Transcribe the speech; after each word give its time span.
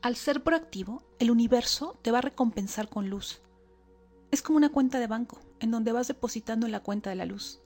Al 0.00 0.14
ser 0.14 0.44
proactivo, 0.44 1.02
el 1.18 1.30
universo 1.30 1.98
te 2.02 2.12
va 2.12 2.18
a 2.18 2.22
recompensar 2.22 2.88
con 2.88 3.10
luz. 3.10 3.42
Es 4.30 4.42
como 4.42 4.56
una 4.56 4.70
cuenta 4.70 5.00
de 5.00 5.08
banco, 5.08 5.40
en 5.58 5.72
donde 5.72 5.90
vas 5.90 6.06
depositando 6.06 6.66
en 6.66 6.72
la 6.72 6.84
cuenta 6.84 7.10
de 7.10 7.16
la 7.16 7.24
luz. 7.24 7.60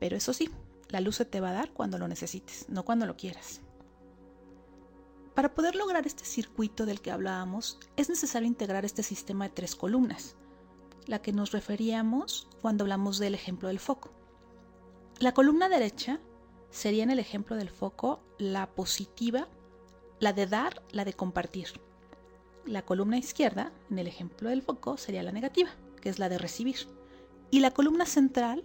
Pero 0.00 0.16
eso 0.16 0.32
sí, 0.32 0.50
la 0.88 1.00
luz 1.00 1.16
se 1.16 1.24
te 1.24 1.40
va 1.40 1.50
a 1.50 1.54
dar 1.54 1.72
cuando 1.72 1.96
lo 1.96 2.08
necesites, 2.08 2.66
no 2.68 2.84
cuando 2.84 3.06
lo 3.06 3.16
quieras. 3.16 3.60
Para 5.34 5.54
poder 5.54 5.76
lograr 5.76 6.08
este 6.08 6.24
circuito 6.24 6.86
del 6.86 7.00
que 7.00 7.12
hablábamos, 7.12 7.78
es 7.96 8.08
necesario 8.08 8.48
integrar 8.48 8.84
este 8.84 9.04
sistema 9.04 9.44
de 9.44 9.54
tres 9.54 9.76
columnas, 9.76 10.34
la 11.06 11.22
que 11.22 11.32
nos 11.32 11.52
referíamos 11.52 12.48
cuando 12.60 12.82
hablamos 12.82 13.20
del 13.20 13.36
ejemplo 13.36 13.68
del 13.68 13.78
foco. 13.78 14.10
La 15.20 15.34
columna 15.34 15.68
derecha 15.68 16.18
sería 16.70 17.04
en 17.04 17.10
el 17.12 17.20
ejemplo 17.20 17.54
del 17.54 17.70
foco 17.70 18.20
la 18.38 18.74
positiva, 18.74 19.46
la 20.20 20.32
de 20.32 20.46
dar, 20.46 20.82
la 20.90 21.04
de 21.04 21.12
compartir. 21.12 21.68
La 22.64 22.82
columna 22.82 23.18
izquierda, 23.18 23.72
en 23.90 23.98
el 23.98 24.06
ejemplo 24.06 24.50
del 24.50 24.62
foco, 24.62 24.96
sería 24.96 25.22
la 25.22 25.32
negativa, 25.32 25.70
que 26.00 26.08
es 26.08 26.18
la 26.18 26.28
de 26.28 26.38
recibir. 26.38 26.88
Y 27.50 27.60
la 27.60 27.70
columna 27.70 28.04
central 28.04 28.62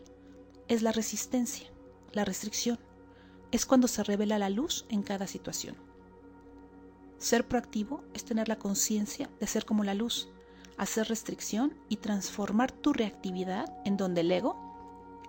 es 0.68 0.82
la 0.82 0.92
resistencia, 0.92 1.70
la 2.12 2.26
restricción. 2.26 2.80
Es 3.52 3.66
cuando 3.66 3.88
se 3.88 4.04
revela 4.04 4.40
la 4.40 4.50
luz 4.50 4.86
en 4.90 5.04
cada 5.04 5.28
situación. 5.28 5.76
Ser 7.18 7.48
proactivo 7.48 8.04
es 8.14 8.26
tener 8.26 8.50
la 8.50 8.58
conciencia 8.58 9.30
de 9.40 9.48
ser 9.48 9.66
como 9.66 9.84
la 9.84 9.94
luz, 9.94 10.28
hacer 10.78 11.08
restricción 11.08 11.74
y 11.88 11.98
transformar 11.98 12.72
tu 12.72 12.94
reactividad 12.94 13.74
en 13.86 13.96
donde 13.96 14.22
el 14.22 14.32
ego, 14.32 14.58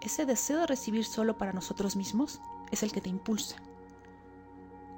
ese 0.01 0.27
deseo 0.27 0.59
de 0.59 0.67
recibir 0.67 1.05
solo 1.05 1.39
para 1.39 1.53
nosotros 1.53 1.97
mismos, 1.97 2.41
es 2.73 2.83
el 2.83 2.93
que 2.93 3.01
te 3.01 3.11
impulsa. 3.11 3.57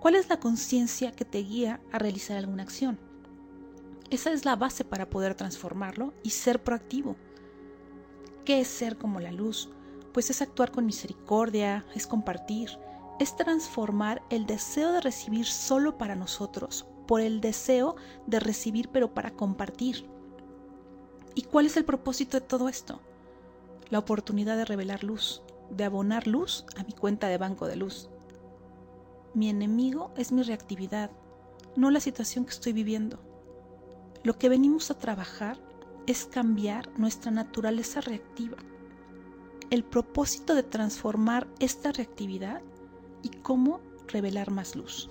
¿Cuál 0.00 0.14
es 0.14 0.28
la 0.28 0.38
conciencia 0.38 1.12
que 1.12 1.24
te 1.24 1.38
guía 1.38 1.80
a 1.92 1.98
realizar 1.98 2.36
alguna 2.36 2.62
acción? 2.62 2.98
Esa 4.10 4.32
es 4.32 4.44
la 4.44 4.56
base 4.56 4.84
para 4.84 5.10
poder 5.10 5.34
transformarlo 5.34 6.14
y 6.22 6.30
ser 6.30 6.62
proactivo. 6.62 7.16
¿Qué 8.44 8.60
es 8.60 8.68
ser 8.68 8.96
como 8.98 9.20
la 9.20 9.32
luz? 9.32 9.70
Pues 10.12 10.30
es 10.30 10.42
actuar 10.42 10.70
con 10.70 10.86
misericordia, 10.86 11.84
es 11.94 12.06
compartir, 12.06 12.70
es 13.18 13.36
transformar 13.36 14.22
el 14.30 14.46
deseo 14.46 14.92
de 14.92 15.00
recibir 15.00 15.46
solo 15.46 15.98
para 15.98 16.14
nosotros 16.14 16.86
por 17.06 17.20
el 17.20 17.40
deseo 17.40 17.96
de 18.26 18.40
recibir 18.40 18.88
pero 18.90 19.14
para 19.14 19.30
compartir. 19.30 20.06
¿Y 21.34 21.42
cuál 21.42 21.66
es 21.66 21.76
el 21.76 21.84
propósito 21.84 22.38
de 22.40 22.46
todo 22.46 22.68
esto? 22.68 23.00
La 23.90 23.98
oportunidad 23.98 24.56
de 24.56 24.64
revelar 24.64 25.04
luz, 25.04 25.42
de 25.70 25.84
abonar 25.84 26.26
luz 26.26 26.64
a 26.76 26.84
mi 26.84 26.92
cuenta 26.92 27.28
de 27.28 27.38
banco 27.38 27.66
de 27.66 27.76
luz. 27.76 28.08
Mi 29.36 29.50
enemigo 29.50 30.14
es 30.16 30.32
mi 30.32 30.42
reactividad, 30.42 31.10
no 31.76 31.90
la 31.90 32.00
situación 32.00 32.46
que 32.46 32.52
estoy 32.52 32.72
viviendo. 32.72 33.18
Lo 34.22 34.38
que 34.38 34.48
venimos 34.48 34.90
a 34.90 34.98
trabajar 34.98 35.58
es 36.06 36.24
cambiar 36.24 36.88
nuestra 36.98 37.30
naturaleza 37.30 38.00
reactiva. 38.00 38.56
El 39.68 39.84
propósito 39.84 40.54
de 40.54 40.62
transformar 40.62 41.46
esta 41.58 41.92
reactividad 41.92 42.62
y 43.22 43.28
cómo 43.28 43.82
revelar 44.08 44.50
más 44.50 44.74
luz. 44.74 45.10